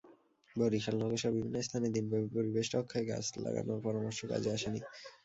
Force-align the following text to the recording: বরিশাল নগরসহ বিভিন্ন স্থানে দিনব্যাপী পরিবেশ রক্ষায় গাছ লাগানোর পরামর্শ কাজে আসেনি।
বরিশাল 0.55 0.95
নগরসহ 0.99 1.29
বিভিন্ন 1.35 1.57
স্থানে 1.61 1.87
দিনব্যাপী 1.95 2.29
পরিবেশ 2.35 2.67
রক্ষায় 2.75 3.07
গাছ 3.09 3.25
লাগানোর 3.45 3.79
পরামর্শ 3.85 4.19
কাজে 4.31 4.49
আসেনি। 4.55 4.79